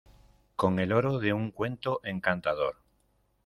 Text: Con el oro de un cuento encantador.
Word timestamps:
Con 0.55 0.79
el 0.79 0.93
oro 0.93 1.19
de 1.19 1.31
un 1.31 1.51
cuento 1.51 1.99
encantador. 2.03 2.77